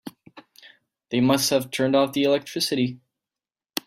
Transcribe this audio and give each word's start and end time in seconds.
They 1.11 1.21
must 1.21 1.51
have 1.51 1.69
turned 1.69 1.95
off 1.95 2.13
the 2.13 2.23
electricity. 2.23 2.99